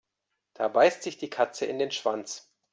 Da 0.55 0.67
beißt 0.67 1.03
sich 1.03 1.19
die 1.19 1.29
Katze 1.29 1.67
in 1.67 1.77
den 1.77 1.91
Schwanz. 1.91 2.49